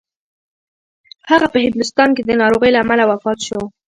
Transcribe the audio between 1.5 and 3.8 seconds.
په هندوستان کې د ناروغۍ له امله وفات شو.